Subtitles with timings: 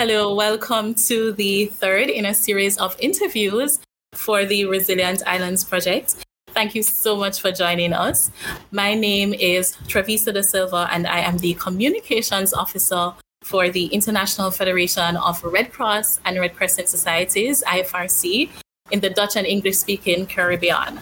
[0.00, 3.80] Hello, welcome to the third in a series of interviews
[4.14, 6.24] for the Resilient Islands Project.
[6.54, 8.30] Thank you so much for joining us.
[8.70, 13.12] My name is Travisa da Silva, and I am the Communications Officer
[13.42, 18.48] for the International Federation of Red Cross and Red Crescent Societies, IFRC,
[18.90, 20.98] in the Dutch and English speaking Caribbean.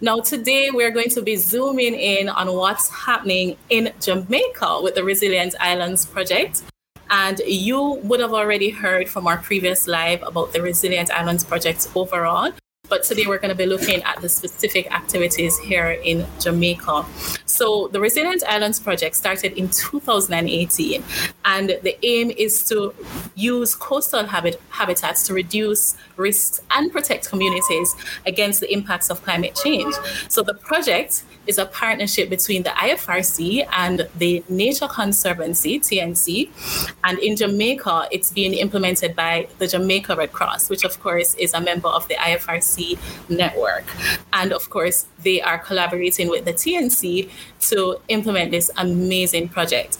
[0.00, 5.02] Now, today we're going to be zooming in on what's happening in Jamaica with the
[5.02, 6.62] Resilient Islands Project
[7.10, 11.88] and you would have already heard from our previous live about the Resilient Islands Project
[11.94, 12.52] overall.
[12.88, 17.04] But today we're going to be looking at the specific activities here in Jamaica.
[17.44, 21.02] So, the Resilient Islands Project started in 2018,
[21.44, 22.94] and the aim is to
[23.34, 29.58] use coastal habit- habitats to reduce risks and protect communities against the impacts of climate
[29.60, 29.92] change.
[30.28, 36.50] So, the project is a partnership between the IFRC and the Nature Conservancy, TNC.
[37.04, 41.54] And in Jamaica, it's being implemented by the Jamaica Red Cross, which, of course, is
[41.54, 43.84] a member of the IFRC network.
[44.32, 47.30] And of course, they are collaborating with the TNC
[47.68, 49.98] to implement this amazing project.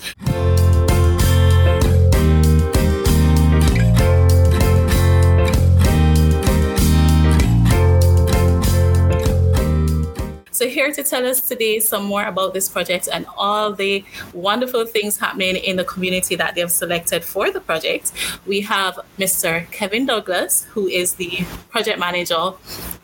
[10.87, 15.19] Here to tell us today some more about this project and all the wonderful things
[15.19, 18.13] happening in the community that they have selected for the project,
[18.47, 19.69] we have Mr.
[19.73, 22.53] Kevin Douglas, who is the project manager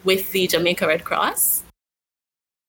[0.05, 1.64] with the Jamaica Red Cross.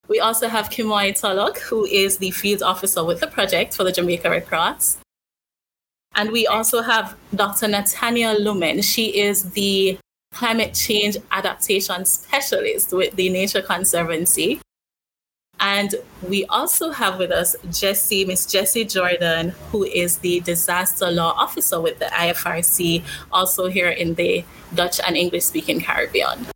[0.08, 3.92] We also have Kimoy Tolok, who is the field officer with the project for the
[3.92, 4.98] Jamaica Red Cross.
[6.16, 7.68] And we also have Dr.
[7.68, 8.82] Natanya Lumen.
[8.82, 10.00] She is the
[10.34, 14.60] climate change adaptation specialist with the Nature Conservancy.
[15.64, 15.96] And
[16.28, 21.80] we also have with us Jessie, Miss Jessie Jordan, who is the disaster law officer
[21.80, 23.02] with the IFRC,
[23.32, 24.44] also here in the
[24.76, 26.48] Dutch and English speaking Caribbean.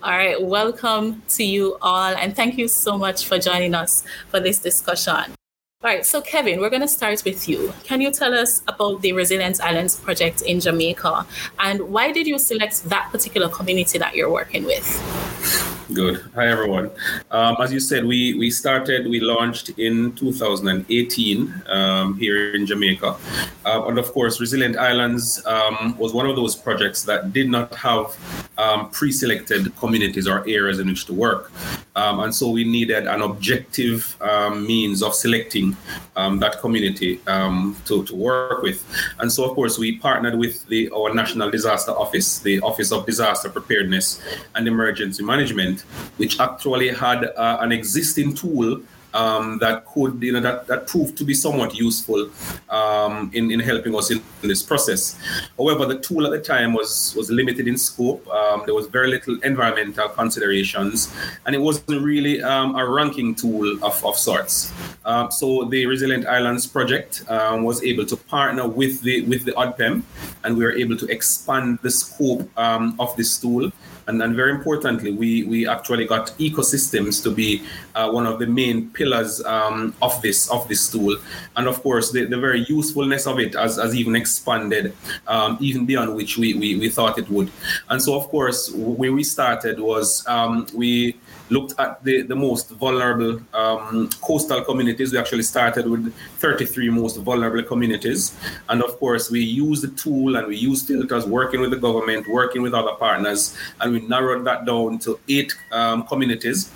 [0.00, 4.38] All right, welcome to you all, and thank you so much for joining us for
[4.38, 5.34] this discussion.
[5.82, 7.72] All right, so Kevin, we're going to start with you.
[7.82, 11.26] Can you tell us about the Resilient Islands project in Jamaica
[11.58, 15.65] and why did you select that particular community that you're working with?
[15.94, 16.20] Good.
[16.34, 16.90] Hi, everyone.
[17.30, 23.16] Um, as you said, we, we started, we launched in 2018 um, here in Jamaica.
[23.64, 27.72] Uh, and of course, Resilient Islands um, was one of those projects that did not
[27.76, 28.16] have
[28.58, 31.52] um, pre selected communities or areas in which to work.
[31.96, 35.76] Um, and so we needed an objective um, means of selecting
[36.14, 38.84] that community to, to work with.
[39.18, 43.06] And so, of course, we partnered with the, our National Disaster Office, the Office of
[43.06, 44.20] Disaster Preparedness
[44.54, 45.84] and Emergency Management
[46.16, 48.80] which actually had uh, an existing tool
[49.16, 52.30] um, that could, you know, that, that proved to be somewhat useful
[52.68, 55.18] um, in, in helping us in, in, this process.
[55.56, 58.26] However, the tool at the time was, was limited in scope.
[58.28, 61.14] Um, there was very little environmental considerations,
[61.46, 64.72] and it wasn't really um, a ranking tool of, of sorts.
[65.04, 69.52] Um, so the Resilient Islands project um, was able to partner with the with the
[69.52, 70.02] ODPEM,
[70.44, 73.72] and we were able to expand the scope of this tool
[74.08, 77.62] and, very importantly, we, we actually got ecosystems to be
[77.94, 81.16] uh, one of the main pillars um, of this of this tool.
[81.56, 84.94] And of course, the, the very usefulness of it has, has even expanded
[85.26, 87.50] um, even beyond which we, we, we thought it would.
[87.88, 91.16] And so, of course, where we started was um, we
[91.50, 95.12] looked at the, the most vulnerable um, coastal communities.
[95.12, 98.36] We actually started with 33 most vulnerable communities.
[98.68, 102.26] And of course, we used the tool and we used filters working with the government,
[102.28, 106.70] working with other partners, and narrowed that down to eight um, communities.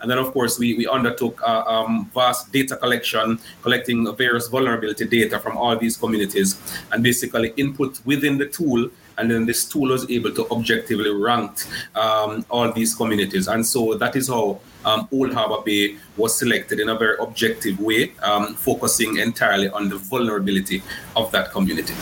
[0.00, 5.06] And then, of course, we, we undertook uh, um, vast data collection, collecting various vulnerability
[5.06, 6.60] data from all these communities,
[6.90, 11.52] and basically input within the tool and then this tool was able to objectively rank
[11.94, 13.48] um, all these communities.
[13.48, 17.78] And so that is how um, Old Harbour Bay was selected in a very objective
[17.78, 20.82] way, um, focusing entirely on the vulnerability
[21.14, 21.94] of that community.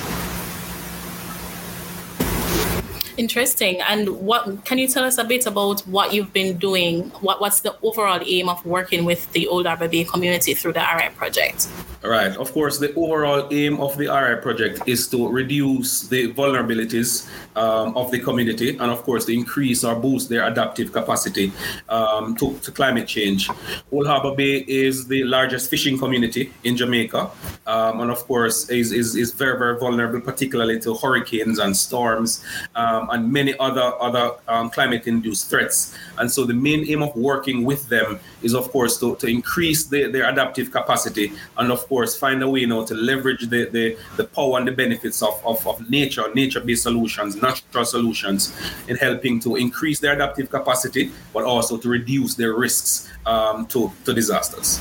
[3.21, 3.83] Interesting.
[3.83, 7.11] And what can you tell us a bit about what you've been doing?
[7.21, 10.81] What, what's the overall aim of working with the Old Harbour Bay community through the
[10.81, 11.69] RI project?
[12.03, 12.35] Right.
[12.35, 17.95] Of course, the overall aim of the RI project is to reduce the vulnerabilities um,
[17.95, 21.53] of the community and, of course, to increase or boost their adaptive capacity
[21.91, 23.51] um, to, to, climate change.
[23.93, 27.31] Old Harbour Bay is the largest fishing community in Jamaica
[27.67, 32.43] um, and, of course, is, is, is very, very vulnerable, particularly to hurricanes and storms
[32.77, 35.97] um, and many other, other um, climate induced threats.
[36.19, 39.85] And so, the main aim of working with them is, of course, to, to increase
[39.87, 43.97] the, their adaptive capacity and, of course, find a way now to leverage the, the,
[44.17, 48.57] the power and the benefits of, of, of nature, nature-based solutions, natural solutions
[48.89, 53.93] in helping to increase their adaptive capacity, but also to reduce their risks um, to,
[54.05, 54.81] to disasters.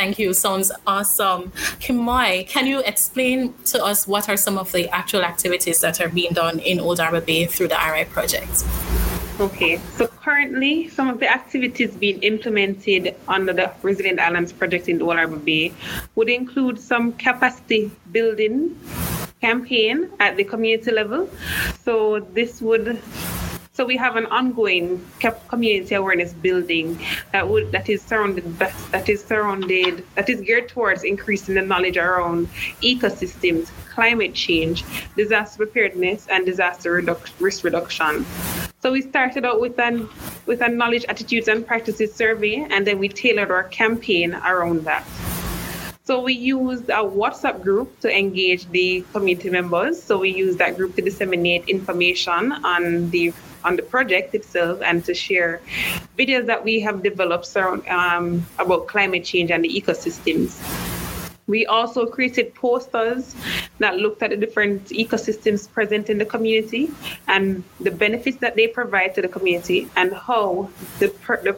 [0.00, 0.32] Thank you.
[0.32, 1.52] Sounds awesome.
[1.78, 6.08] Kimoy, can you explain to us what are some of the actual activities that are
[6.08, 8.64] being done in Old Harbour Bay through the RI project?
[9.38, 15.02] Okay, so currently some of the activities being implemented under the Resilient Islands project in
[15.02, 15.74] Old Harbour Bay
[16.14, 18.80] would include some capacity building
[19.42, 21.28] campaign at the community level.
[21.84, 23.02] So this would
[23.80, 25.02] so we have an ongoing
[25.48, 27.00] community awareness building
[27.32, 31.96] that would that is surrounded that is surrounded that is geared towards increasing the knowledge
[31.96, 32.46] around
[32.82, 34.84] ecosystems, climate change,
[35.16, 38.26] disaster preparedness, and disaster reduc- risk reduction.
[38.82, 40.10] So we started out with an
[40.44, 45.06] with a knowledge, attitudes, and practices survey, and then we tailored our campaign around that.
[46.10, 50.02] So we used a WhatsApp group to engage the community members.
[50.02, 55.04] So we used that group to disseminate information on the on the project itself and
[55.04, 55.60] to share
[56.18, 60.50] videos that we have developed um, about climate change and the ecosystems.
[61.46, 63.36] We also created posters
[63.78, 66.90] that looked at the different ecosystems present in the community
[67.28, 71.52] and the benefits that they provide to the community and how the, per- the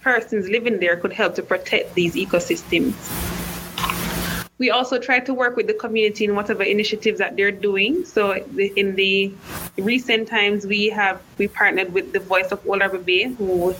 [0.00, 2.94] persons living there could help to protect these ecosystems.
[4.58, 8.04] We also try to work with the community in whatever initiatives that they're doing.
[8.04, 9.32] So in the
[9.76, 13.74] recent times, we have we partnered with the Voice of Harbour Bay, who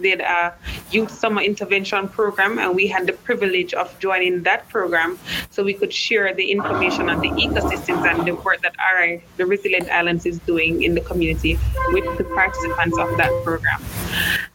[0.00, 0.52] did a
[0.90, 5.18] youth summer intervention program, and we had the privilege of joining that program,
[5.50, 9.46] so we could share the information on the ecosystems and the work that RI, the
[9.46, 11.58] Resilient Islands, is doing in the community
[11.92, 13.80] with the participants of that program.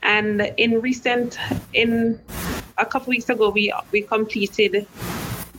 [0.03, 1.37] And in recent,
[1.73, 2.19] in
[2.79, 4.87] a couple weeks ago, we we completed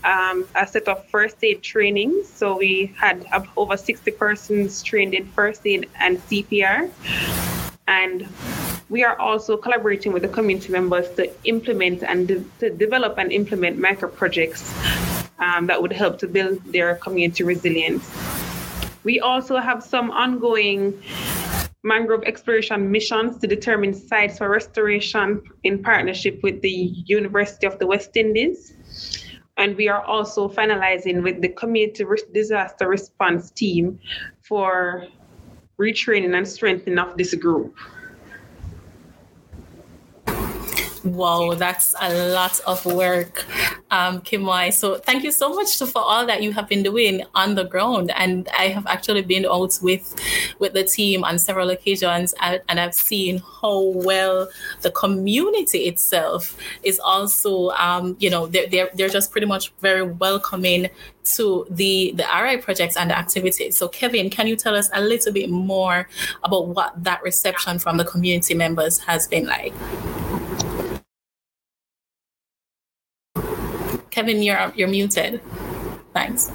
[0.02, 2.28] um, a set of first aid trainings.
[2.28, 3.26] So we had
[3.56, 6.90] over 60 persons trained in first aid and CPR.
[7.86, 8.28] And
[8.88, 13.30] we are also collaborating with the community members to implement and de- to develop and
[13.32, 14.74] implement micro projects
[15.38, 18.04] um, that would help to build their community resilience.
[19.04, 21.02] We also have some ongoing
[21.82, 27.86] mangrove exploration missions to determine sites for restoration in partnership with the University of the
[27.86, 28.74] West Indies.
[29.56, 33.98] And we are also finalizing with the community disaster response team
[34.42, 35.06] for
[35.78, 37.74] retraining and strengthening of this group.
[41.02, 43.46] Wow, that's a lot of work,
[43.90, 44.70] um, Kimoy.
[44.70, 48.12] So thank you so much for all that you have been doing on the ground.
[48.14, 50.14] And I have actually been out with
[50.58, 54.50] with the team on several occasions, and, and I've seen how well
[54.82, 60.02] the community itself is also, um, you know, they're, they're they're just pretty much very
[60.02, 60.90] welcoming
[61.36, 63.74] to the the RI projects and the activities.
[63.74, 66.08] So Kevin, can you tell us a little bit more
[66.44, 69.72] about what that reception from the community members has been like?
[74.10, 75.40] Kevin, you're you're muted.
[76.12, 76.50] Thanks.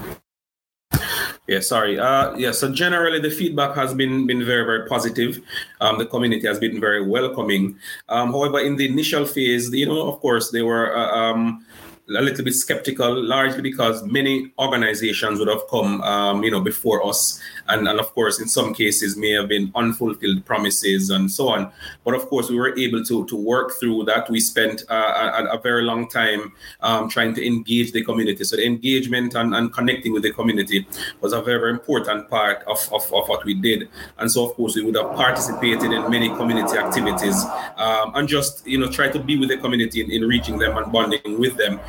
[1.47, 2.00] Yeah, sorry.
[2.00, 5.41] Uh, yeah, so generally the feedback has been been very very positive.
[5.79, 7.77] Um, the community has been very welcoming.
[8.09, 11.65] Um, however, in the initial phase, you know, of course, they were uh, um,
[12.09, 17.05] a little bit skeptical, largely because many organizations would have come, um, you know, before
[17.05, 21.50] us, and, and of course, in some cases, may have been unfulfilled promises and so
[21.50, 21.71] on.
[22.03, 24.29] But of course, we were able to to work through that.
[24.29, 28.43] We spent uh, a, a, very long time um, trying to engage the community.
[28.43, 30.88] So the engagement and, and connecting with the community
[31.21, 33.89] was a very, very important part of, of, of what we did.
[34.19, 37.35] And so, of course, we would have participated in many community activities
[37.77, 40.77] um, and just, you know, try to be with the community in, in reaching them
[40.77, 41.79] and bonding with them.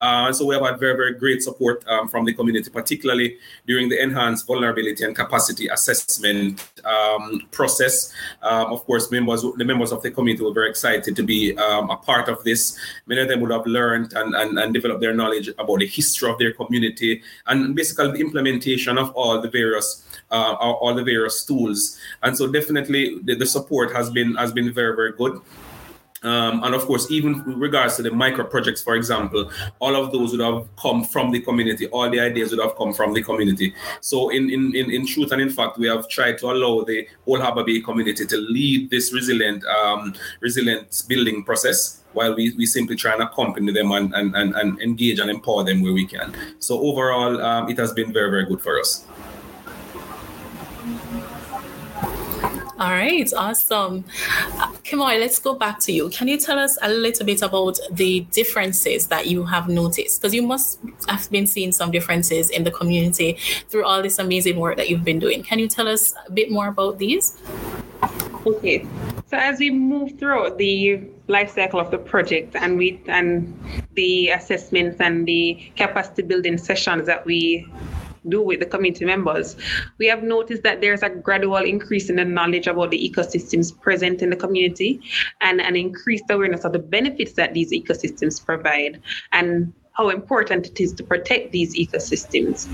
[0.00, 3.88] Uh, so we have had very, very great support um, from the community, particularly during
[3.88, 8.12] the enhanced vulnerability and capacity assessment um, process.
[8.42, 11.90] Um, of course, members, the members of the community were very excited to be um,
[11.90, 12.78] a part of this.
[13.06, 16.30] Many of them would have learned and, and, and developed their knowledge about the history
[16.30, 21.44] of their community and basically the implementation of all the various uh, all the various
[21.44, 21.98] tools.
[22.22, 25.40] And so definitely the, the support has been has been very, very good.
[26.24, 30.10] Um, and of course, even with regards to the micro projects, for example, all of
[30.10, 31.86] those would have come from the community.
[31.88, 33.74] All the ideas would have come from the community.
[34.00, 37.06] So, in in, in, in truth and in fact, we have tried to allow the
[37.26, 42.64] Old Harbour Bay community to lead this resilient um, resilient building process while we, we
[42.64, 46.06] simply try and accompany them and, and, and, and engage and empower them where we
[46.06, 46.32] can.
[46.60, 49.04] So overall, um, it has been very, very good for us.
[52.76, 54.02] All right, awesome.
[54.82, 56.08] Kimoy, let's go back to you.
[56.10, 60.20] Can you tell us a little bit about the differences that you have noticed?
[60.20, 63.38] Because you must have been seeing some differences in the community
[63.68, 65.44] through all this amazing work that you've been doing.
[65.44, 67.38] Can you tell us a bit more about these?
[68.44, 68.84] Okay.
[69.28, 73.56] So as we move through the life cycle of the project and we and
[73.94, 77.66] the assessments and the capacity building sessions that we
[78.28, 79.56] do with the community members,
[79.98, 84.22] we have noticed that there's a gradual increase in the knowledge about the ecosystems present
[84.22, 85.00] in the community
[85.40, 89.00] and an increased awareness of the benefits that these ecosystems provide.
[89.32, 92.68] And how important it is to protect these ecosystems.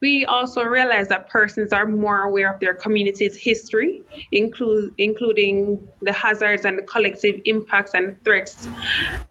[0.00, 6.12] We also realize that persons are more aware of their community's history, include, including the
[6.12, 8.68] hazards and the collective impacts and threats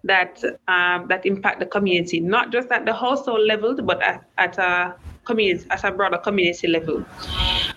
[0.06, 4.58] that um, that impact the community, not just at the household level, but at, at
[4.60, 7.04] a community, at a broader community level.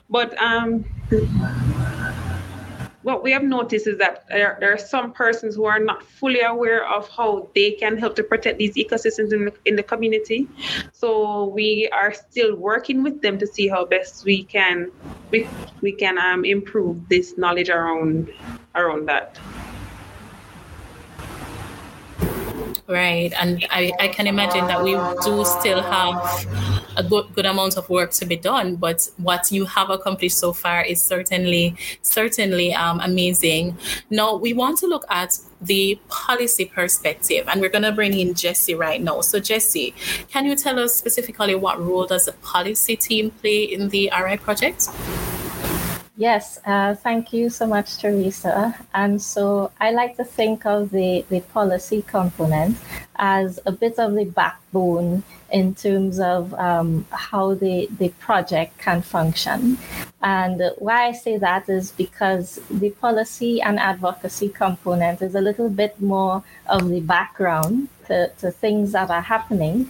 [0.08, 0.84] But um,
[3.04, 6.40] what we have noticed is that there, there, are some persons who are not fully
[6.40, 10.48] aware of how they can help to protect these ecosystems in the, in the community.
[10.92, 14.90] So we are still working with them to see how best we can
[15.30, 15.46] we,
[15.82, 18.30] we can um, improve this knowledge around
[18.74, 19.38] around that.
[22.86, 23.32] Right.
[23.40, 24.92] And I, I can imagine that we
[25.24, 26.46] do still have
[26.98, 30.52] a good, good amount of work to be done, but what you have accomplished so
[30.52, 33.78] far is certainly, certainly um, amazing.
[34.10, 38.34] Now, we want to look at the policy perspective, and we're going to bring in
[38.34, 39.22] Jesse right now.
[39.22, 39.94] So, Jesse,
[40.28, 44.36] can you tell us specifically what role does the policy team play in the RI
[44.36, 44.88] project?
[46.16, 48.74] Yes, uh, thank you so much, Teresa.
[48.94, 52.76] And so I like to think of the, the policy component
[53.16, 55.24] as a bit of the backbone
[55.54, 59.78] in terms of um, how the, the project can function.
[60.20, 65.68] And why I say that is because the policy and advocacy component is a little
[65.68, 69.88] bit more of the background to, to things that are happening,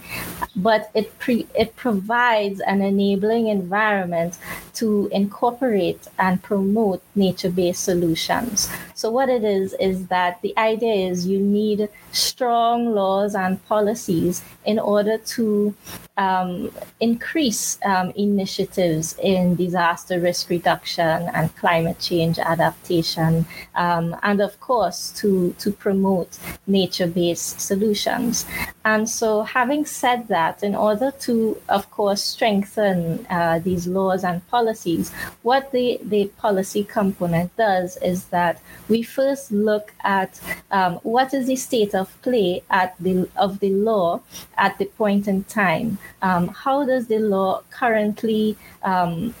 [0.55, 4.37] but it pre, it provides an enabling environment
[4.75, 8.69] to incorporate and promote nature-based solutions.
[8.93, 14.43] So what it is is that the idea is you need strong laws and policies
[14.65, 15.73] in order to
[16.17, 23.45] um, increase um, initiatives in disaster risk reduction and climate change adaptation,
[23.75, 28.45] um, and of course to to promote nature-based solutions.
[28.85, 34.45] And so, having said that, in order to, of course, strengthen uh, these laws and
[34.47, 38.55] policies, what the the policy component does is that
[38.89, 40.31] we first look at
[40.71, 44.09] um, what is the state of play at the of the law
[44.57, 45.87] at the point in time.
[46.27, 48.57] Um, how does the law currently
[48.91, 49.33] um,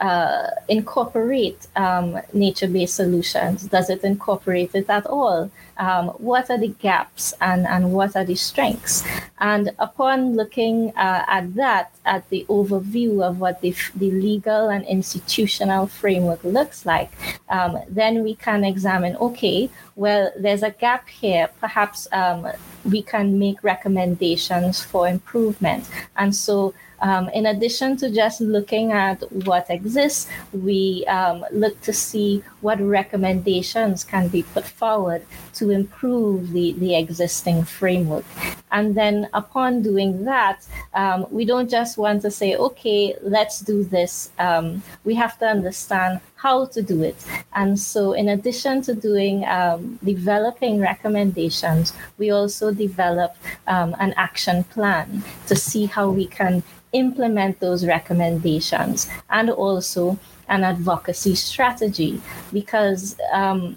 [0.00, 3.64] uh, incorporate um, nature-based solutions?
[3.64, 5.50] Does it incorporate it at all?
[5.76, 9.04] Um, what are the gaps and, and what are the strengths?
[9.38, 14.84] And upon looking uh, at that, at the overview of what the, the legal and
[14.86, 17.12] institutional framework looks like,
[17.48, 21.48] um, then we can examine, okay, well, there's a gap here.
[21.60, 22.46] Perhaps um,
[22.84, 25.88] we can make recommendations for improvement.
[26.16, 31.92] And so um, in addition to just looking at what exists, we um, look to
[31.92, 38.24] see what recommendations can be put forward to improve the, the existing framework.
[38.72, 43.82] And then upon doing that, um, we don't just want to say, okay, let's do
[43.84, 44.30] this.
[44.38, 47.16] Um, we have to understand how to do it.
[47.52, 54.64] And so, in addition to doing um, developing recommendations, we also develop um, an action
[54.64, 60.18] plan to see how we can implement those recommendations and also
[60.48, 62.20] an advocacy strategy
[62.52, 63.76] because um,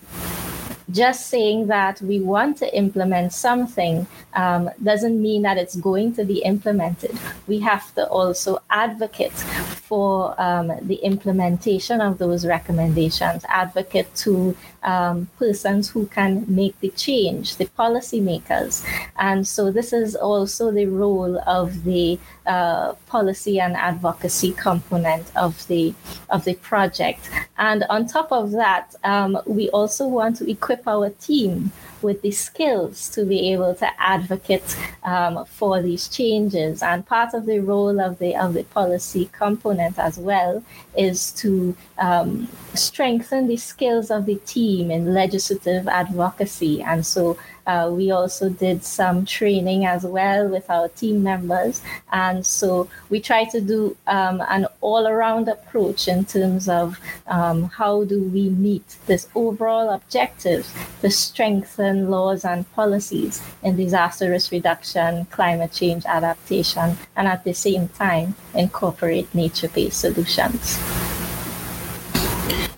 [0.93, 6.23] just saying that we want to implement something um, doesn't mean that it's going to
[6.23, 7.17] be implemented.
[7.47, 15.27] We have to also advocate for um, the implementation of those recommendations, advocate to um,
[15.37, 18.85] persons who can make the change, the policymakers.
[19.17, 25.65] And so this is also the role of the uh, policy and advocacy component of
[25.67, 25.93] the
[26.29, 27.29] of the project.
[27.57, 31.71] And on top of that, um, we also want to equip our team
[32.03, 36.83] with the skills to be able to advocate um, for these changes.
[36.83, 40.63] And part of the role of the of the policy component as well
[40.97, 46.81] is to um, strengthen the skills of the team in legislative advocacy.
[46.81, 51.81] And so Uh, we also did some training as well with our team members.
[52.11, 57.63] And so we try to do um, an all around approach in terms of um,
[57.63, 60.67] how do we meet this overall objective
[61.01, 67.53] to strengthen laws and policies in disaster risk reduction, climate change adaptation, and at the
[67.53, 70.77] same time incorporate nature based solutions.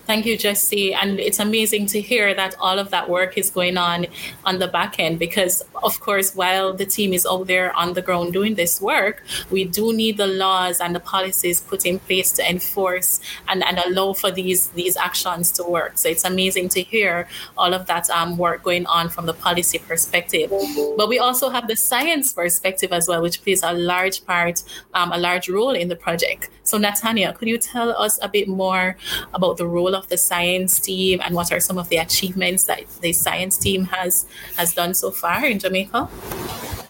[0.06, 0.94] Thank you, Jesse.
[0.94, 4.06] And it's amazing to hear that all of that work is going on
[4.44, 8.02] on the back end because, of course, while the team is out there on the
[8.02, 12.30] ground doing this work, we do need the laws and the policies put in place
[12.32, 15.98] to enforce and, and allow for these, these actions to work.
[15.98, 19.78] So it's amazing to hear all of that um, work going on from the policy
[19.80, 20.50] perspective.
[20.96, 24.62] But we also have the science perspective as well, which plays a large part,
[24.94, 26.48] um, a large role in the project.
[26.62, 28.96] So, Natanya, could you tell us a bit more
[29.34, 32.82] about the role of the science team and what are some of the achievements that
[33.00, 34.26] the science team has
[34.56, 36.08] has done so far in Jamaica?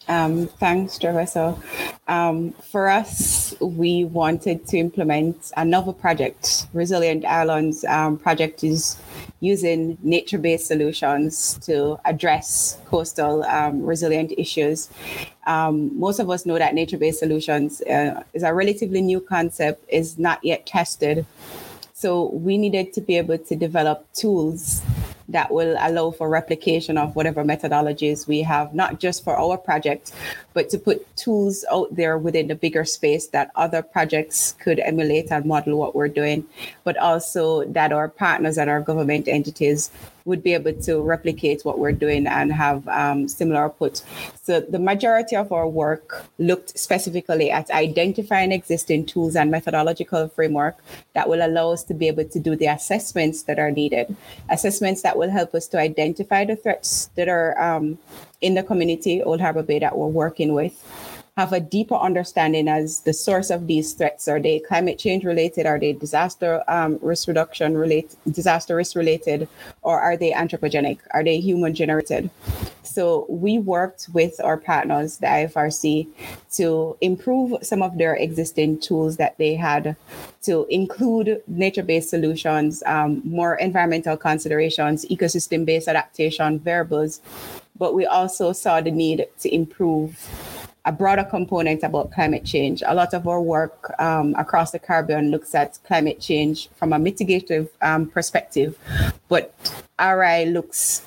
[0.09, 1.27] Um, thanks, Trevor.
[1.27, 1.61] So,
[2.07, 6.67] um, for us, we wanted to implement another project.
[6.73, 8.97] Resilient Islands um, project is
[9.41, 14.89] using nature-based solutions to address coastal um, resilient issues.
[15.47, 20.19] Um, most of us know that nature-based solutions uh, is a relatively new concept, is
[20.19, 21.27] not yet tested.
[21.99, 24.83] So we needed to be able to develop tools
[25.29, 30.13] that will allow for replication of whatever methodologies we have, not just for our project,
[30.55, 35.31] but to put tools out there within the bigger space that other projects could emulate
[35.33, 36.47] and model what we're doing,
[36.85, 39.91] but also that our partners and our government entities
[40.27, 44.03] would be able to replicate what we're doing and have um, similar output.
[44.43, 50.77] So the majority of our work looked specifically at identifying existing tools and methodological framework
[51.15, 54.17] that will allow us to be able to do the assessments that are needed,
[54.51, 57.99] assessments that will help us to identify the threats that are um,
[58.41, 60.75] in the community, Old Harbour Bay, that we're working with
[61.37, 64.27] have a deeper understanding as the source of these threats.
[64.27, 65.67] Are they climate change related?
[65.67, 69.47] Are they disaster um, risk reduction related, disaster risk related,
[69.83, 70.99] or are they anthropogenic?
[71.11, 72.31] Are they human generated?
[72.85, 76.09] So we worked with our partners, the IFRC,
[76.55, 79.95] to improve some of their existing tools that they had
[80.45, 87.21] to include nature-based solutions, um, more environmental considerations, ecosystem-based adaptation variables.
[87.79, 90.19] But we also saw the need to improve
[90.87, 92.83] a broader component about climate change.
[92.87, 96.97] A lot of our work um, across the Caribbean looks at climate change from a
[96.97, 98.79] mitigative um, perspective,
[99.29, 99.53] but
[100.01, 101.03] RI looks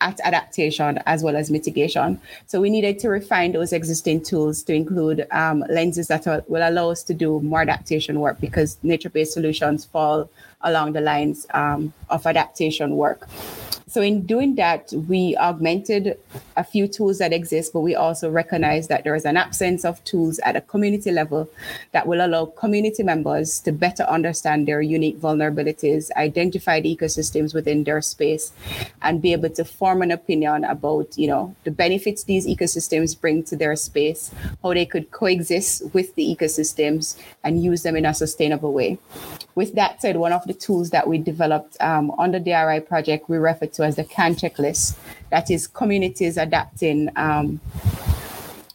[0.00, 2.20] at adaptation as well as mitigation.
[2.46, 6.90] So we needed to refine those existing tools to include um, lenses that will allow
[6.90, 10.30] us to do more adaptation work because nature-based solutions fall
[10.62, 13.28] along the lines um, of adaptation work.
[13.88, 16.18] So in doing that, we augmented
[16.58, 20.04] a few tools that exist, but we also recognize that there is an absence of
[20.04, 21.48] tools at a community level
[21.92, 27.84] that will allow community members to better understand their unique vulnerabilities, identify the ecosystems within
[27.84, 28.52] their space,
[29.00, 33.42] and be able to form an opinion about, you know, the benefits these ecosystems bring
[33.44, 34.30] to their space,
[34.62, 38.98] how they could coexist with the ecosystems and use them in a sustainable way.
[39.54, 43.28] With that said, one of the tools that we developed um, on the DRI project,
[43.28, 44.96] we refer to to as the CAN checklist.
[45.30, 47.60] That is communities adapting um,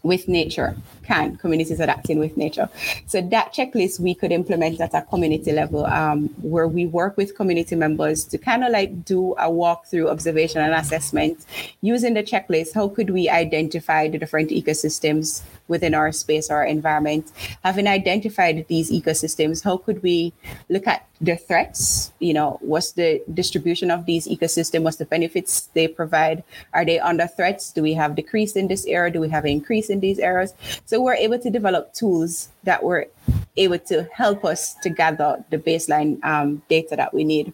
[0.02, 2.70] with nature can communities adapting with nature.
[3.06, 7.36] So that checklist we could implement at a community level um, where we work with
[7.36, 11.46] community members to kind of like do a walkthrough observation and assessment
[11.82, 12.74] using the checklist.
[12.74, 17.32] How could we identify the different ecosystems within our space or our environment?
[17.64, 20.34] Having identified these ecosystems how could we
[20.70, 22.12] look at the threats?
[22.20, 26.44] You know what's the distribution of these ecosystems what's the benefits they provide?
[26.74, 27.72] Are they under threats?
[27.72, 30.54] Do we have decrease in this area do we have increase in these areas
[30.86, 33.08] so we're able to develop tools that were
[33.56, 37.54] able to help us to gather the baseline um, data that we need.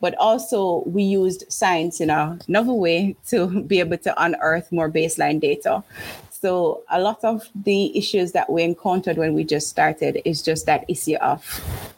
[0.00, 4.90] But also, we used science in a novel way to be able to unearth more
[4.90, 5.82] baseline data.
[6.40, 10.66] So, a lot of the issues that we encountered when we just started is just
[10.66, 11.42] that issue of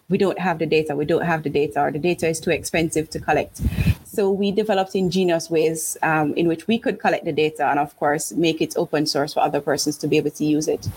[0.09, 2.51] we don't have the data, we don't have the data, or the data is too
[2.51, 3.61] expensive to collect.
[4.07, 7.95] So we developed ingenious ways um, in which we could collect the data and, of
[7.99, 10.89] course, make it open source for other persons to be able to use it.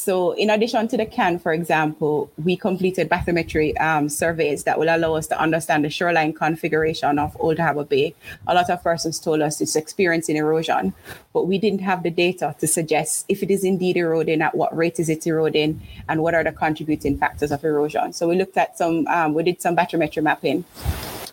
[0.00, 4.88] So, in addition to the CAN, for example, we completed bathymetry um, surveys that will
[4.88, 8.14] allow us to understand the shoreline configuration of Old Harbour Bay.
[8.46, 10.94] A lot of persons told us it's experiencing erosion,
[11.34, 14.74] but we didn't have the data to suggest if it is indeed eroding, at what
[14.74, 18.14] rate is it eroding, and what are the contributing factors of erosion.
[18.14, 20.64] So, we looked at some, um, we did some bathymetry mapping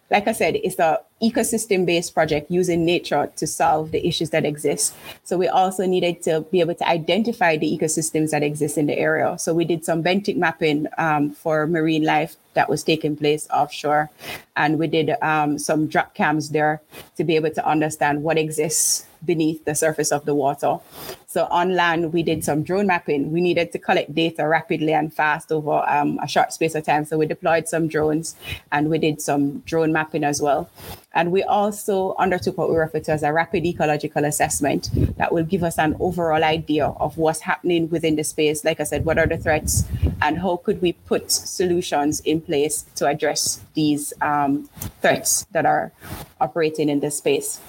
[0.09, 4.45] like I said, it's a ecosystem based project using nature to solve the issues that
[4.45, 4.93] exist.
[5.23, 8.97] So we also needed to be able to identify the ecosystems that exist in the
[8.97, 9.37] area.
[9.37, 14.09] So we did some benthic mapping um, for marine life that was taking place offshore.
[14.55, 16.81] And we did um, some drop cams there
[17.17, 20.79] to be able to understand what exists beneath the surface of the water.
[21.27, 23.31] So on land, we did some drone mapping.
[23.31, 27.05] We needed to collect data rapidly and fast over um, a short space of time.
[27.05, 28.35] So we deployed some drones
[28.71, 30.69] and we did some drone mapping as well.
[31.17, 35.43] And we also undertook what we refer to as a rapid ecological assessment that will
[35.43, 38.63] give us an overall idea of what's happening within the space.
[38.63, 39.83] Like I said, what are the threats
[40.21, 44.69] and how could we put solutions in place to address these um,
[45.01, 45.91] threats that are
[46.39, 47.59] operating in this space.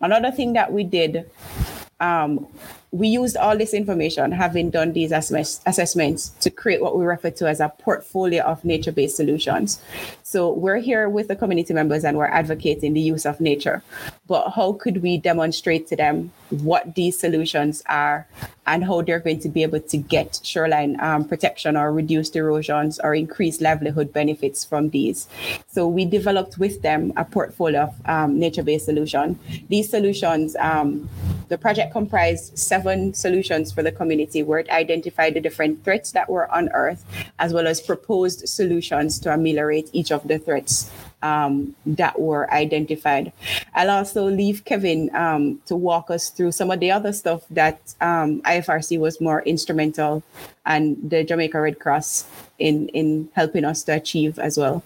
[0.00, 1.28] Another thing that we did
[1.98, 2.46] um,
[2.92, 7.48] we used all this information, having done these assessments, to create what we refer to
[7.48, 9.80] as a portfolio of nature based solutions.
[10.22, 13.82] So we're here with the community members and we're advocating the use of nature.
[14.26, 18.26] But how could we demonstrate to them what these solutions are
[18.66, 23.00] and how they're going to be able to get shoreline um, protection or reduced erosions
[23.02, 25.28] or increase livelihood benefits from these?
[25.66, 29.38] So we developed with them a portfolio of um, nature based solutions.
[29.68, 31.08] These solutions, um,
[31.48, 36.10] the project comprised seven seven solutions for the community where it identified the different threats
[36.12, 37.04] that were unearthed,
[37.38, 40.90] as well as proposed solutions to ameliorate each of the threats
[41.22, 43.32] um, that were identified.
[43.74, 47.78] I'll also leave Kevin um, to walk us through some of the other stuff that
[48.00, 50.24] um, IFRC was more instrumental
[50.66, 52.26] and the Jamaica Red Cross
[52.58, 54.82] in, in helping us to achieve as well.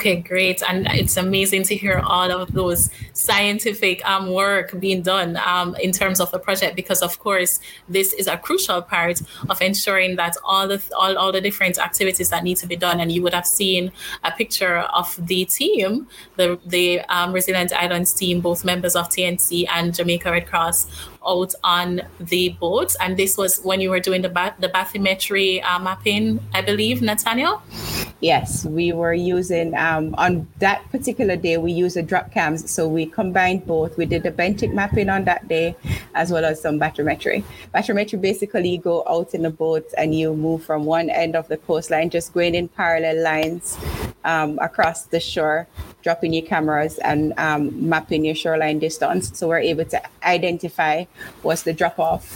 [0.00, 0.62] Okay, great.
[0.66, 5.92] And it's amazing to hear all of those scientific um, work being done um, in
[5.92, 10.38] terms of the project, because of course, this is a crucial part of ensuring that
[10.42, 12.98] all the all, all the different activities that need to be done.
[12.98, 13.92] And you would have seen
[14.24, 19.66] a picture of the team, the the um, Resilient Islands team, both members of TNC
[19.68, 20.86] and Jamaica Red Cross,
[21.26, 22.94] out on the boat.
[23.00, 27.60] And this was when you were doing the the bathymetry uh, mapping, I believe, Natanya.
[28.20, 31.56] Yes, we were using um, on that particular day.
[31.56, 33.96] We used the drop cams, so we combined both.
[33.96, 35.74] We did the benthic mapping on that day,
[36.14, 37.42] as well as some bathymetry.
[37.74, 41.48] Bathymetry basically you go out in the boat and you move from one end of
[41.48, 43.78] the coastline, just going in parallel lines
[44.24, 45.66] um, across the shore,
[46.02, 49.36] dropping your cameras and um, mapping your shoreline distance.
[49.38, 51.04] So we're able to identify
[51.42, 52.26] what's the drop off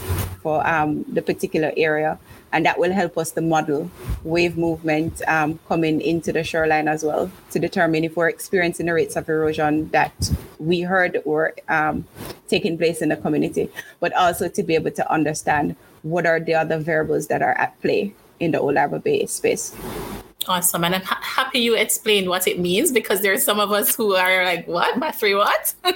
[0.42, 2.18] for um, the particular area.
[2.52, 3.90] And that will help us to model
[4.22, 8.94] wave movement um, coming into the shoreline as well to determine if we're experiencing the
[8.94, 12.06] rates of erosion that we heard were um,
[12.46, 16.54] taking place in the community, but also to be able to understand what are the
[16.54, 19.74] other variables that are at play in the Harbour Bay space.
[20.46, 20.85] Awesome.
[20.85, 23.94] And I'm ha- happy you explained what it means because there are some of us
[23.94, 24.98] who are like, what?
[24.98, 25.74] My three what?
[25.85, 25.92] All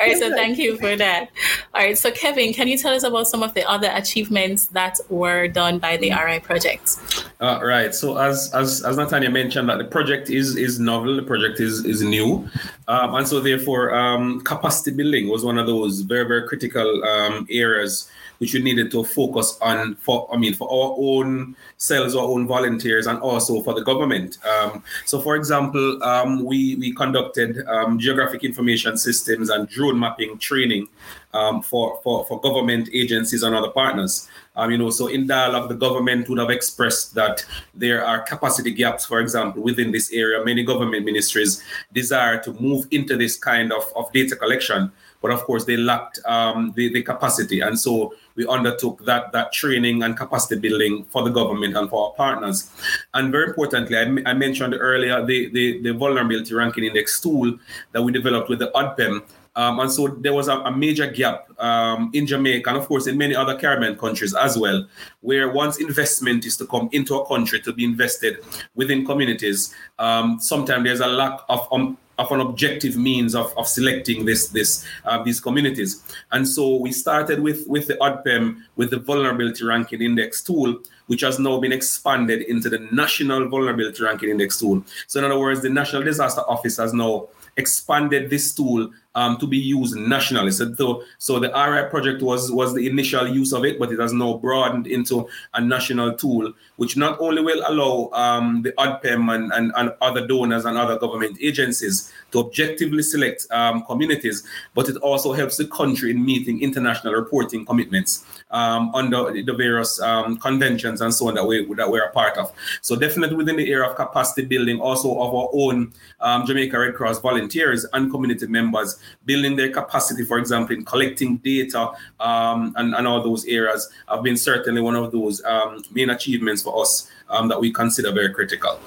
[0.00, 0.18] right.
[0.18, 1.30] So thank you for that.
[1.74, 1.98] All right.
[1.98, 5.78] So, Kevin, can you tell us about some of the other achievements that were done
[5.78, 7.15] by the RI project?
[7.38, 7.94] Uh, right.
[7.94, 11.84] So, as, as, as Natanya mentioned, that the project is, is novel, the project is,
[11.84, 12.48] is new.
[12.88, 17.46] Um, and so, therefore, um, capacity building was one of those very, very critical um,
[17.50, 22.24] areas which we needed to focus on for I mean for our own selves, our
[22.24, 24.38] own volunteers, and also for the government.
[24.46, 30.38] Um, so, for example, um, we we conducted um, geographic information systems and drone mapping
[30.38, 30.88] training
[31.36, 34.28] um, for, for for government agencies and other partners.
[34.58, 37.44] Um, you know, so in dialogue, the government would have expressed that
[37.74, 40.42] there are capacity gaps, for example, within this area.
[40.42, 45.40] Many government ministries desire to move into this kind of, of data collection, but of
[45.44, 47.60] course, they lacked um, the, the capacity.
[47.60, 51.98] And so we undertook that that training and capacity building for the government and for
[52.06, 52.70] our partners.
[53.12, 57.58] And very importantly, I, I mentioned earlier the, the, the vulnerability ranking index tool
[57.92, 59.20] that we developed with the ODPEM.
[59.56, 63.06] Um, and so there was a, a major gap um, in Jamaica and, of course,
[63.06, 64.86] in many other Caribbean countries as well,
[65.22, 68.38] where once investment is to come into a country to be invested
[68.74, 73.66] within communities, um, sometimes there's a lack of um, of an objective means of, of
[73.68, 76.02] selecting this this uh, these communities.
[76.32, 81.20] And so we started with with the ODPEM with the vulnerability ranking index tool, which
[81.20, 84.82] has now been expanded into the national vulnerability ranking index tool.
[85.06, 89.46] So in other words, the National Disaster Office has now expanded this tool um, to
[89.46, 90.52] be used nationally.
[90.52, 94.12] So, so the RI project was was the initial use of it, but it has
[94.12, 99.52] now broadened into a national tool, which not only will allow um, the ODPEM and,
[99.52, 104.96] and, and, other donors and other government agencies to objectively select um, communities, but it
[104.98, 111.00] also helps the country in meeting international reporting commitments um, under the various um, conventions
[111.00, 112.52] and so on that we that we're a part of.
[112.82, 116.94] So definitely within the area of capacity building, also of our own um, Jamaica Red
[116.94, 121.90] Cross volunteers and community members, building their capacity, for example, in collecting data
[122.20, 126.62] um, and, and all those areas have been certainly one of those um, main achievements
[126.62, 128.78] for us um, that we consider very critical.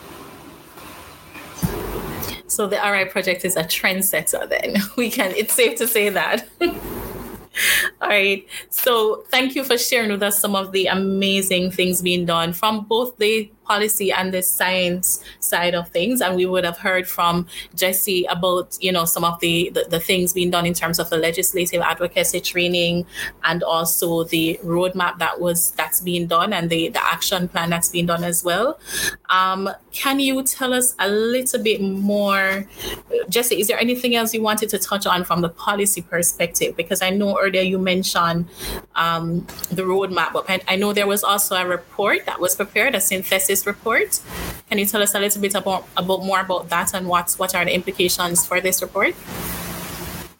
[2.47, 4.75] So the RI project is a trendsetter then.
[4.97, 6.47] We can it's safe to say that.
[8.01, 8.45] All right.
[8.69, 12.85] So thank you for sharing with us some of the amazing things being done from
[12.85, 16.21] both the policy and the science side of things.
[16.21, 19.99] And we would have heard from Jesse about, you know, some of the, the, the
[19.99, 23.05] things being done in terms of the legislative advocacy training
[23.43, 27.89] and also the roadmap that was that's being done and the, the action plan that's
[27.89, 28.79] being done as well.
[29.29, 32.65] Um, can you tell us a little bit more,
[33.29, 33.59] Jesse?
[33.61, 36.75] Is there anything else you wanted to touch on from the policy perspective?
[36.75, 38.49] Because I know earlier you mentioned
[38.95, 43.01] um, the roadmap, but I know there was also a report that was prepared, a
[43.01, 44.19] synthesis this report.
[44.69, 47.55] Can you tell us a little bit about, about more about that and what, what
[47.55, 49.15] are the implications for this report?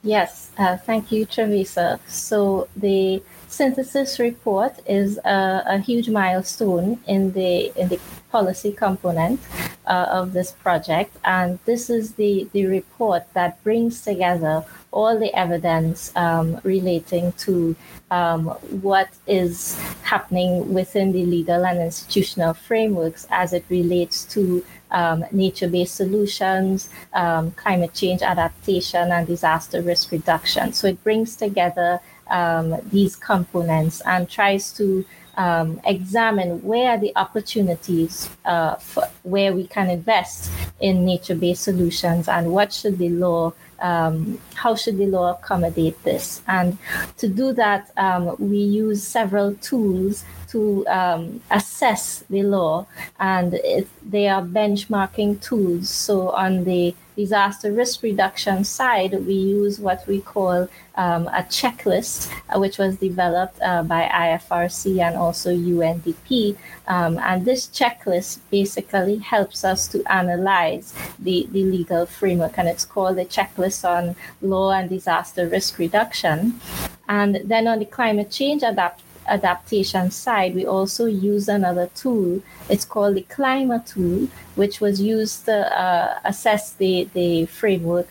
[0.03, 1.99] Yes, uh, thank you, Travisa.
[2.08, 7.99] So the synthesis report is a, a, huge milestone in the in the
[8.31, 9.39] policy component
[9.88, 15.33] uh, of this project, and this is the the report that brings together all the
[15.33, 17.75] evidence um, relating to
[18.12, 18.45] um,
[18.81, 25.93] what is happening within the legal and institutional frameworks as it relates to um, nature-based
[25.95, 30.73] solutions, um, climate change adaptation, and disaster risk reduction.
[30.73, 35.05] So it brings together um, these components and tries to
[35.37, 38.75] um, examine where are the opportunities uh,
[39.23, 44.97] where we can invest in nature-based solutions and what should the law um, how should
[44.97, 46.41] the law accommodate this?
[46.47, 46.77] And
[47.17, 52.85] to do that, um, we use several tools to um, assess the law,
[53.19, 55.89] and it, they are benchmarking tools.
[55.89, 62.31] So on the disaster risk reduction side, we use what we call um, a checklist,
[62.49, 66.55] uh, which was developed uh, by IFRC and also UNDP.
[66.88, 72.85] Um, and this checklist basically helps us to analyze the, the legal framework, and it's
[72.85, 76.59] called the Checklist on Law and Disaster Risk Reduction.
[77.07, 82.41] And then on the climate change adapt adaptation side, we also use another tool.
[82.69, 88.07] It's called the Climate tool, which was used to uh, assess the, the framework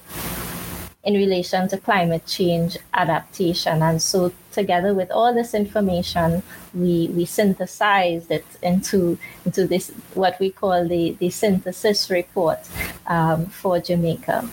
[1.04, 3.82] in relation to climate change adaptation.
[3.82, 6.42] And so, together with all this information,
[6.74, 12.58] we, we synthesized it into, into this, what we call the, the synthesis report
[13.06, 14.48] um, for Jamaica.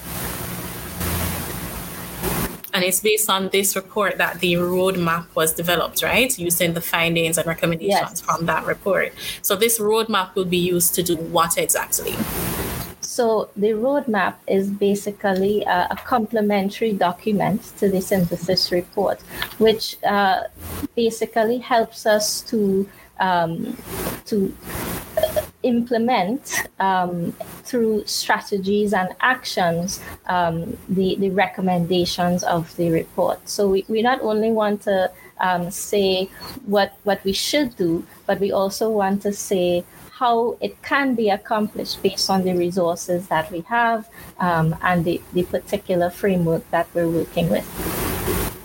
[2.76, 6.38] And it's based on this report that the roadmap was developed, right?
[6.38, 8.22] Using the findings and recommendations yes.
[8.22, 9.14] from that report.
[9.42, 12.16] So this roadmap will be used to do what exactly?
[13.00, 19.22] So the roadmap is basically a, a complementary document to the synthesis report,
[19.58, 20.44] which uh,
[20.96, 22.90] basically helps us to
[23.22, 23.78] um,
[24.26, 24.54] to
[25.65, 27.32] implement um,
[27.63, 33.49] through strategies and actions um, the, the recommendations of the report.
[33.49, 36.30] So we, we not only want to um, say
[36.65, 41.30] what, what we should do, but we also want to say how it can be
[41.30, 44.08] accomplished based on the resources that we have
[44.39, 47.67] um, and the, the particular framework that we're working with.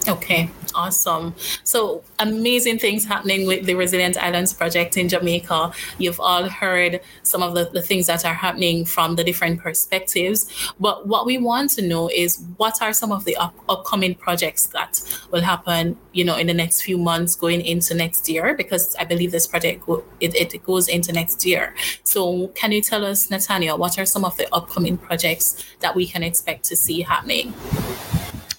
[0.09, 1.35] Okay, awesome.
[1.65, 5.73] So amazing things happening with the Resilient Islands project in Jamaica.
[5.99, 10.73] You've all heard some of the, the things that are happening from the different perspectives.
[10.79, 14.67] But what we want to know is what are some of the up- upcoming projects
[14.69, 18.55] that will happen, you know, in the next few months going into next year?
[18.55, 21.75] Because I believe this project go- it, it goes into next year.
[22.05, 26.07] So can you tell us, Natanya, what are some of the upcoming projects that we
[26.07, 27.55] can expect to see happening?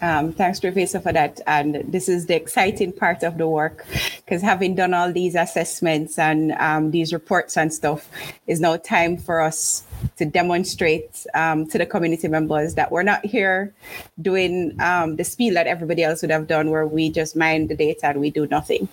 [0.01, 1.41] Um, thanks, Professor, for that.
[1.45, 3.85] And this is the exciting part of the work
[4.17, 8.09] because having done all these assessments and um, these reports and stuff,
[8.47, 9.83] is now time for us
[10.17, 13.73] to demonstrate um, to the community members that we're not here
[14.21, 17.75] doing um, the spiel that everybody else would have done, where we just mine the
[17.75, 18.89] data and we do nothing.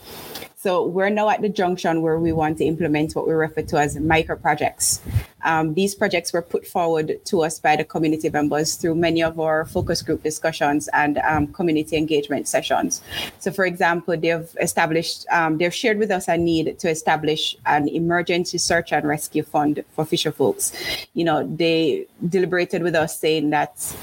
[0.61, 3.77] So we're now at the junction where we want to implement what we refer to
[3.79, 5.01] as micro projects.
[5.45, 9.39] Um, these projects were put forward to us by the community members through many of
[9.39, 13.03] our focus group discussions and um, community engagement sessions.
[13.39, 17.87] So, for example, they've established, um, they've shared with us a need to establish an
[17.87, 20.73] emergency search and rescue fund for fisher folks.
[21.15, 23.95] You know, they deliberated with us saying that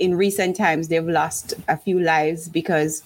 [0.00, 3.04] in recent times they've lost a few lives because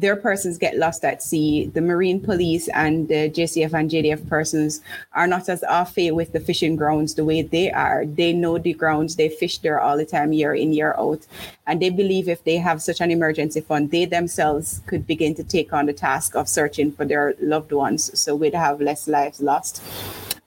[0.00, 1.66] their persons get lost at sea.
[1.66, 4.80] The Marine Police and the JCF and JDF persons
[5.12, 8.06] are not as off with the fishing grounds the way they are.
[8.06, 11.26] They know the grounds, they fish there all the time, year in, year out.
[11.66, 15.42] And they believe if they have such an emergency fund, they themselves could begin to
[15.42, 18.16] take on the task of searching for their loved ones.
[18.18, 19.82] So we'd have less lives lost.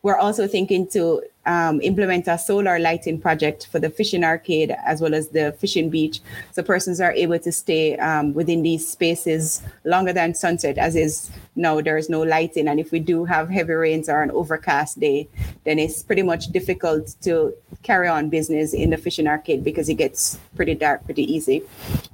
[0.03, 5.01] We're also thinking to um, implement a solar lighting project for the fishing arcade as
[5.01, 6.19] well as the fishing beach.
[6.51, 11.31] So persons are able to stay um, within these spaces longer than sunset, as is
[11.55, 12.67] now there is no lighting.
[12.67, 15.27] And if we do have heavy rains or an overcast day,
[15.63, 19.95] then it's pretty much difficult to carry on business in the fishing arcade because it
[19.95, 21.63] gets pretty dark pretty easy.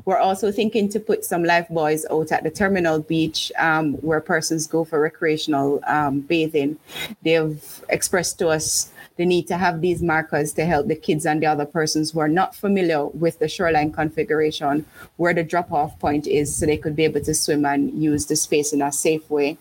[0.06, 4.22] We're also thinking to put some life buoys out at the terminal beach um, where
[4.22, 6.78] persons go for recreational um, bathing.
[7.24, 11.42] They've expressed to us the need to have these markers to help the kids and
[11.42, 14.86] the other persons who are not familiar with the shoreline configuration
[15.18, 18.28] where the drop off point is so they could be able to swim and use
[18.28, 19.58] the space in a safe way.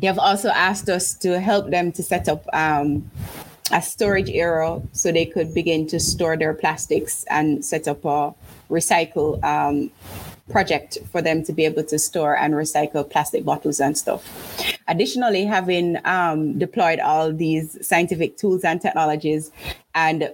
[0.00, 3.10] They have also asked us to help them to set up um,
[3.72, 8.34] a storage area so they could begin to store their plastics and set up a
[8.70, 9.90] recycle um,
[10.50, 14.69] project for them to be able to store and recycle plastic bottles and stuff.
[14.90, 19.52] Additionally, having um, deployed all these scientific tools and technologies
[19.94, 20.32] and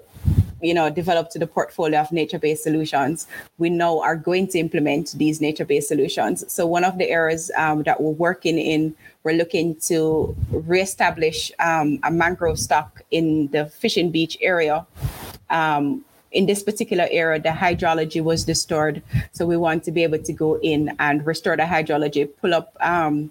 [0.62, 3.26] you know developed the portfolio of nature-based solutions
[3.58, 6.50] we now are going to implement these nature-based solutions.
[6.50, 11.98] So one of the areas um, that we're working in we're looking to reestablish um,
[12.02, 14.86] a mangrove stock in the fishing beach area
[15.50, 16.02] um,
[16.36, 19.00] in this particular area, the hydrology was disturbed.
[19.32, 22.76] So we want to be able to go in and restore the hydrology, pull up
[22.80, 23.30] um,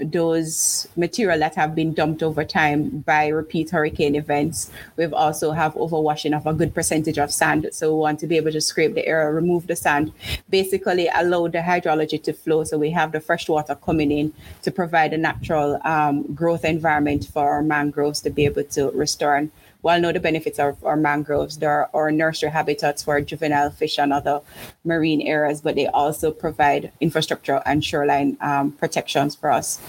[0.00, 4.70] those material that have been dumped over time by repeat hurricane events.
[4.96, 7.68] We've also have overwashing of a good percentage of sand.
[7.72, 10.12] So we want to be able to scrape the area, remove the sand,
[10.48, 12.64] basically allow the hydrology to flow.
[12.64, 14.32] So we have the fresh water coming in
[14.62, 19.36] to provide a natural um, growth environment for our mangroves to be able to restore
[19.36, 19.50] and
[19.82, 24.12] while know the benefits of our mangroves, there are nursery habitats for juvenile fish and
[24.12, 24.40] other
[24.84, 29.80] marine areas, but they also provide infrastructure and shoreline um, protections for us.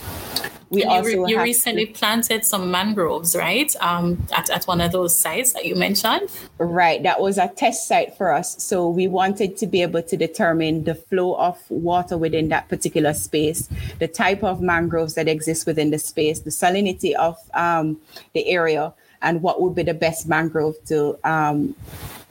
[0.71, 3.75] We and also you, re- you recently to, planted some mangroves, right?
[3.81, 6.29] Um, at, at one of those sites that you mentioned.
[6.57, 8.63] Right, that was a test site for us.
[8.63, 13.13] So we wanted to be able to determine the flow of water within that particular
[13.13, 13.67] space,
[13.99, 17.99] the type of mangroves that exist within the space, the salinity of um,
[18.33, 21.75] the area, and what would be the best mangrove to um,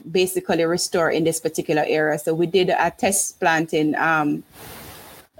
[0.09, 2.17] basically restore in this particular area.
[2.17, 4.43] So we did a test planting um,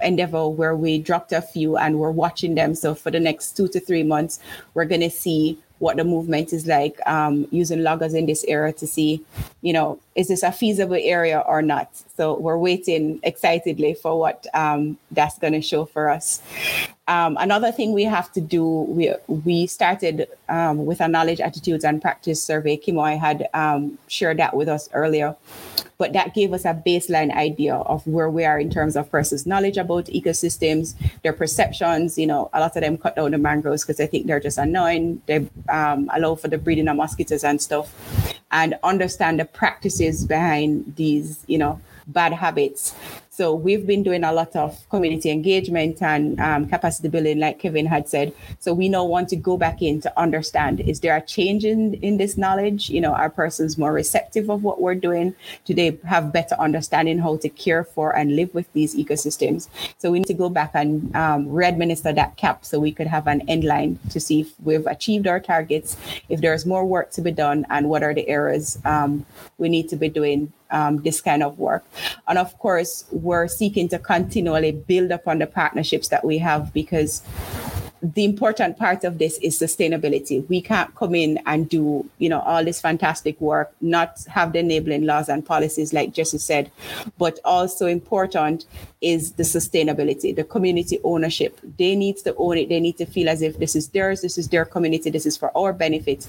[0.00, 2.74] endeavor where we dropped a few and we're watching them.
[2.74, 4.40] So for the next two to three months,
[4.74, 8.72] we're going to see what the movement is like um, using loggers in this area
[8.72, 9.20] to see,
[9.62, 11.90] you know, is this a feasible area or not?
[12.16, 16.42] So we're waiting excitedly for what um, that's going to show for us.
[17.08, 21.84] Um, another thing we have to do, we, we started um, with a knowledge, attitudes,
[21.84, 22.76] and practice survey.
[22.76, 25.34] Kimoy had um, shared that with us earlier,
[25.98, 29.46] but that gave us a baseline idea of where we are in terms of persons'
[29.46, 32.16] knowledge about ecosystems, their perceptions.
[32.16, 34.58] You know, a lot of them cut down the mangroves because they think they're just
[34.58, 35.22] annoying.
[35.26, 37.92] They um, allow for the breeding of mosquitoes and stuff,
[38.52, 42.94] and understand the practices behind these, you know, bad habits.
[43.34, 47.86] So we've been doing a lot of community engagement and um, capacity building, like Kevin
[47.86, 48.34] had said.
[48.60, 51.94] So we now want to go back in to understand: is there a change in
[51.94, 52.90] in this knowledge?
[52.90, 55.34] You know, are persons more receptive of what we're doing?
[55.64, 59.66] Do they have better understanding how to care for and live with these ecosystems?
[59.96, 63.26] So we need to go back and um, re-administer that KAP so we could have
[63.26, 65.96] an end line to see if we've achieved our targets,
[66.28, 69.24] if there's more work to be done, and what are the areas um,
[69.56, 71.84] we need to be doing um, this kind of work.
[72.26, 77.22] And of course, we're seeking to continually build upon the partnerships that we have because
[78.02, 80.46] the important part of this is sustainability.
[80.48, 84.58] We can't come in and do, you know, all this fantastic work, not have the
[84.58, 86.72] enabling laws and policies like Jesse said,
[87.16, 88.66] but also important
[89.00, 91.60] is the sustainability, the community ownership.
[91.78, 92.68] They need to own it.
[92.68, 95.36] They need to feel as if this is theirs, this is their community, this is
[95.36, 96.26] for our benefit.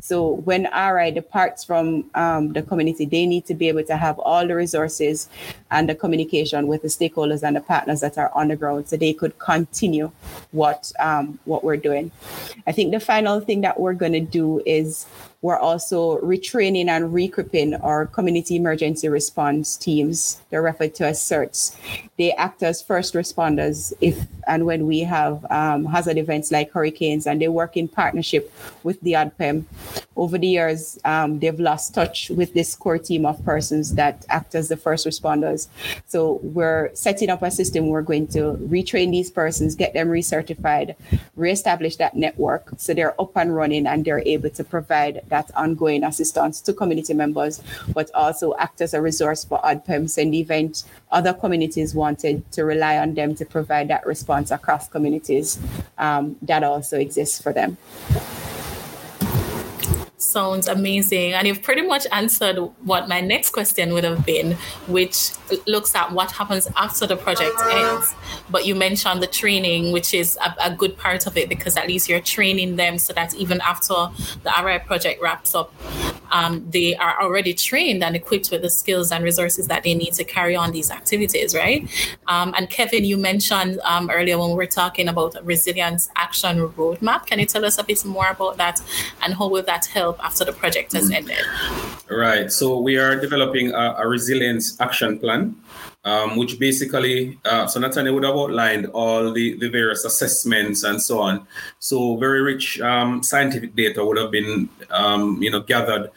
[0.00, 4.18] So when RI departs from um, the community, they need to be able to have
[4.20, 5.28] all the resources
[5.70, 8.96] and the communication with the stakeholders and the partners that are on the ground so
[8.96, 10.10] they could continue
[10.52, 12.10] what um, Um, what we're doing.
[12.66, 15.06] I think the final thing that we're going to do is
[15.40, 20.40] we're also retraining and re-equipping our community emergency response teams.
[20.50, 21.76] They're referred to as CERTs.
[22.16, 27.26] They act as first responders if and when we have um, hazard events like hurricanes,
[27.26, 29.64] and they work in partnership with the ODPEM.
[30.16, 34.54] Over the years, um, they've lost touch with this core team of persons that act
[34.54, 35.68] as the first responders.
[36.06, 37.88] So we're setting up a system.
[37.88, 40.96] We're going to retrain these persons, get them recertified,
[41.36, 46.04] reestablish that network so they're up and running and they're able to provide that ongoing
[46.04, 47.62] assistance to community members,
[47.94, 52.64] but also act as a resource for ODPEMs in the event other communities wanted to
[52.64, 55.58] rely on them to provide that response across communities.
[55.96, 57.78] Um, that also exists for them
[60.28, 61.32] sounds amazing.
[61.32, 64.52] And you've pretty much answered what my next question would have been,
[64.86, 65.30] which
[65.66, 68.14] looks at what happens after the project ends.
[68.50, 71.88] But you mentioned the training, which is a, a good part of it because at
[71.88, 73.94] least you're training them so that even after
[74.42, 75.72] the RI project wraps up,
[76.30, 80.12] um, they are already trained and equipped with the skills and resources that they need
[80.14, 81.88] to carry on these activities, right?
[82.26, 87.26] Um, and Kevin, you mentioned um, earlier when we were talking about resilience action roadmap.
[87.26, 88.82] Can you tell us a bit more about that
[89.22, 91.44] and how will that help after the project has ended?
[92.08, 92.50] Right.
[92.52, 95.56] So we are developing a, a resilience action plan.
[96.04, 101.02] Um, which basically, uh, so Nathaniel would have outlined all the, the various assessments and
[101.02, 101.46] so on.
[101.80, 106.10] So very rich um, scientific data would have been, um, you know, gathered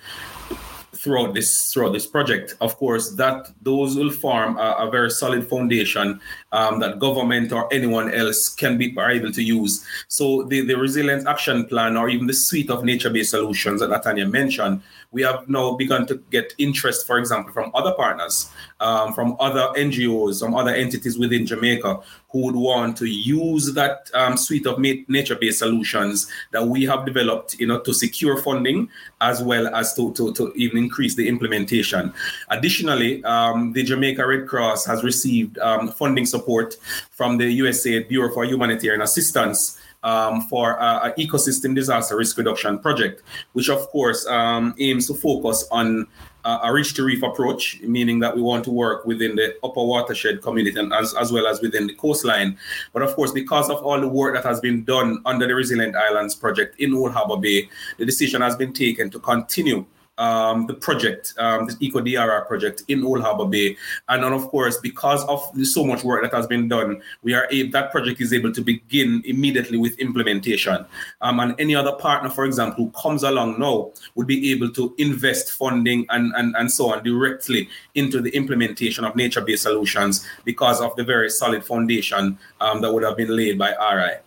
[0.93, 2.55] throughout this throughout this project.
[2.61, 6.19] Of course, that those will form a, a very solid foundation
[6.51, 9.85] um, that government or anyone else can be able to use.
[10.07, 14.29] So the, the resilience action plan or even the suite of nature-based solutions that Natanya
[14.29, 14.81] mentioned,
[15.11, 18.49] we have now begun to get interest, for example, from other partners,
[18.79, 21.99] um, from other NGOs, from other entities within Jamaica
[22.29, 27.59] who would want to use that um, suite of nature-based solutions that we have developed,
[27.59, 28.87] you know, to secure funding
[29.19, 32.13] as well as to, to, to even increase the implementation.
[32.49, 36.75] Additionally, um, the Jamaica Red Cross has received um, funding support
[37.11, 43.21] from the USAID Bureau for Humanitarian Assistance um, for an ecosystem disaster risk reduction project,
[43.53, 46.07] which of course um, aims to focus on
[46.43, 50.41] a ridge to reef approach, meaning that we want to work within the upper watershed
[50.41, 52.57] community and as, as well as within the coastline.
[52.93, 55.95] But of course, because of all the work that has been done under the Resilient
[55.95, 59.85] Islands project in Old Harbour Bay, the decision has been taken to continue
[60.21, 63.75] um, the project, um, this Eco DRR project in Old Harbour Bay.
[64.07, 67.47] And then, of course, because of so much work that has been done, we are
[67.49, 70.85] able, that project is able to begin immediately with implementation.
[71.21, 74.93] Um, and any other partner, for example, who comes along now would be able to
[74.99, 80.81] invest funding and, and, and so on directly into the implementation of nature-based solutions because
[80.81, 84.19] of the very solid foundation um, that would have been laid by RI.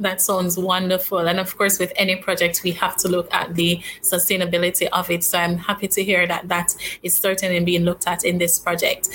[0.00, 1.26] That sounds wonderful.
[1.28, 5.24] And of course, with any project, we have to look at the sustainability of it.
[5.24, 9.08] So I'm happy to hear that that is certainly being looked at in this project.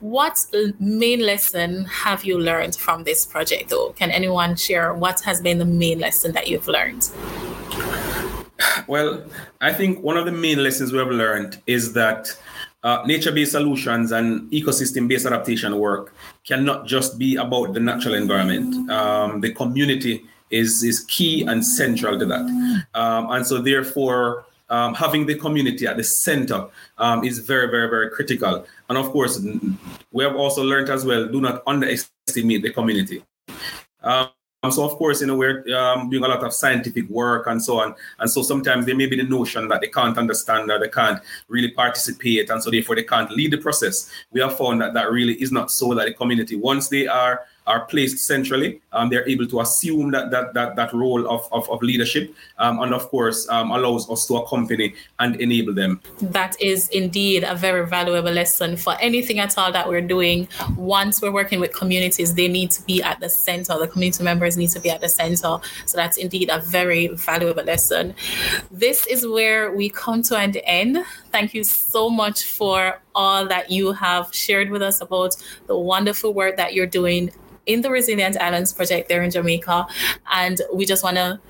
[0.00, 0.38] What
[0.78, 3.90] main lesson have you learned from this project, though?
[3.90, 7.10] Can anyone share what has been the main lesson that you've learned?
[8.86, 9.24] Well,
[9.60, 12.36] I think one of the main lessons we have learned is that
[12.82, 16.14] uh, nature-based solutions and ecosystem-based adaptation work
[16.44, 18.90] cannot just be about the natural environment.
[18.90, 22.44] Um, the community is is key and central to that,
[22.94, 24.44] um, and so therefore.
[24.70, 26.66] Um, having the community at the center
[26.96, 28.64] um, is very, very, very critical.
[28.88, 29.38] And of course,
[30.12, 33.22] we have also learned as well: do not underestimate the community.
[34.02, 34.28] Um,
[34.70, 37.80] so of course, you know, we're um, doing a lot of scientific work and so
[37.80, 37.96] on.
[38.20, 41.20] And so sometimes there may be the notion that they can't understand or they can't
[41.48, 42.48] really participate.
[42.48, 44.08] And so therefore they can't lead the process.
[44.30, 47.40] We have found that that really is not so that the community, once they are
[47.66, 48.80] are placed centrally.
[48.92, 52.80] Um, they're able to assume that that that, that role of, of, of leadership, um,
[52.80, 56.00] and of course um, allows us to accompany and enable them.
[56.20, 60.48] That is indeed a very valuable lesson for anything at all that we're doing.
[60.76, 63.78] Once we're working with communities, they need to be at the center.
[63.78, 65.58] The community members need to be at the center.
[65.86, 68.14] So that's indeed a very valuable lesson.
[68.70, 71.04] This is where we come to an end.
[71.30, 75.36] Thank you so much for all that you have shared with us about
[75.66, 77.30] the wonderful work that you're doing
[77.66, 79.86] in the Resilient Islands project there in Jamaica.
[80.32, 81.40] And we just want to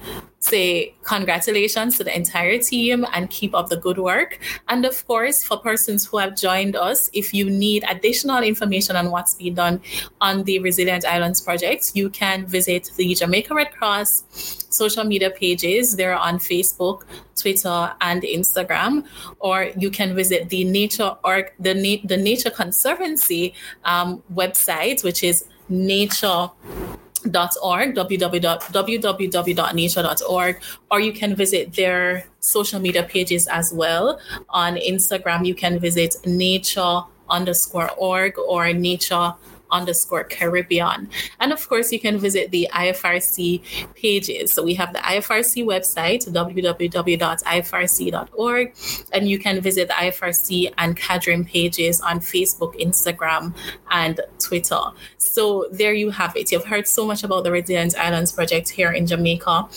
[0.43, 4.38] say congratulations to the entire team and keep up the good work.
[4.68, 9.11] And of course, for persons who have joined us, if you need additional information on
[9.11, 9.80] what's being done
[10.20, 14.24] on the Resilient Islands project, you can visit the Jamaica Red Cross
[14.70, 15.97] social media pages.
[15.97, 17.03] They're on Facebook,
[17.36, 19.07] Twitter, and Instagram.
[19.38, 25.22] Or you can visit the Nature or the, Na- the Nature Conservancy um, website, which
[25.22, 26.51] is nature
[27.24, 27.94] www.nature.org,
[29.24, 34.18] www.nature.org, or you can visit their social media pages as well.
[34.50, 39.34] On Instagram, you can visit nature underscore org or nature
[39.72, 41.08] underscore Caribbean.
[41.40, 44.52] And of course, you can visit the IFRC pages.
[44.52, 47.14] So we have the IFRC website, www.ifrc.org,
[49.12, 53.54] and you can visit the IFRC and CADRIM pages on Facebook, Instagram,
[53.90, 54.80] and Twitter.
[55.18, 56.52] So there you have it.
[56.52, 59.68] You've heard so much about the Resilient Islands project here in Jamaica.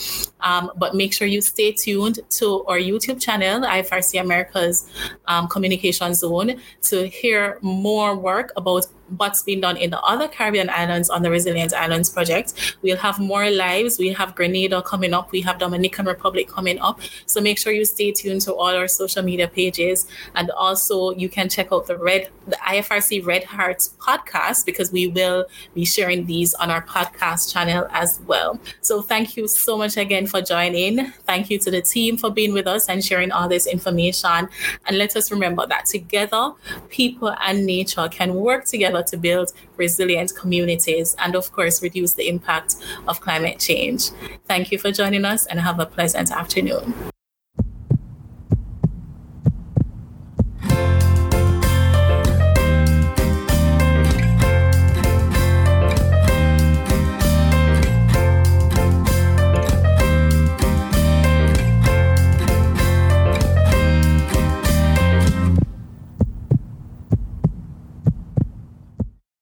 [0.42, 4.88] Um, but make sure you stay tuned to our YouTube channel, IFRC America's
[5.28, 8.86] um, Communication Zone, to hear more work about
[9.18, 12.78] what's been done in the other Caribbean islands on the Resilient Islands project.
[12.82, 14.00] We'll have more lives.
[14.00, 15.32] We have Grenada coming up.
[15.32, 17.00] We have Dominican Republic coming up.
[17.26, 20.08] So make sure you stay tuned to all our social media pages.
[20.36, 25.08] And also you can check out the Red, the IFRC Red Hearts podcast because we
[25.08, 28.60] will be sharing these on our podcast channel as well.
[28.82, 31.12] So thank you so much again for joining.
[31.26, 34.50] Thank you to the team for being with us and sharing all this information.
[34.86, 36.54] And let us remember that together,
[36.90, 42.14] people and nature can work together together to build resilient communities and, of course, reduce
[42.14, 42.76] the impact
[43.08, 44.12] of climate change.
[44.48, 47.15] Thank you for joining us and have a pleasant afternoon.